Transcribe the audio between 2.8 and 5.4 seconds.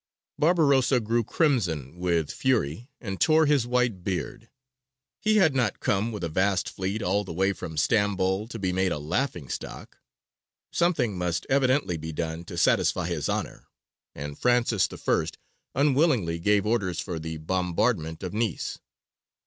and tore his white beard: he